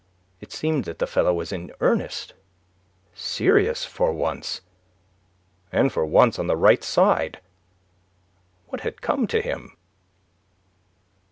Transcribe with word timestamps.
It 0.39 0.51
seemed 0.51 0.85
that 0.85 0.97
the 0.97 1.05
fellow 1.05 1.31
was 1.31 1.51
in 1.51 1.71
earnest; 1.79 2.33
serious 3.13 3.85
for 3.85 4.11
once; 4.11 4.61
and 5.71 5.93
for 5.93 6.07
once 6.07 6.39
on 6.39 6.47
the 6.47 6.57
right 6.57 6.83
side. 6.83 7.39
What 8.69 8.81
had 8.81 9.03
come 9.03 9.27
to 9.27 9.43
him? 9.43 9.77